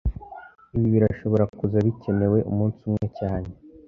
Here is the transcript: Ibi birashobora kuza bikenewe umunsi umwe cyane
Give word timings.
Ibi 0.75 0.87
birashobora 0.95 1.43
kuza 1.57 1.77
bikenewe 1.85 2.37
umunsi 2.51 2.79
umwe 2.89 3.07
cyane 3.17 3.49